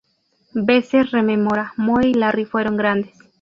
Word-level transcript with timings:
Besser 0.55 1.11
rememora, 1.11 1.73
"Moe 1.77 2.07
y 2.07 2.15
Larry 2.15 2.45
fueron 2.45 2.75
grandes. 2.75 3.15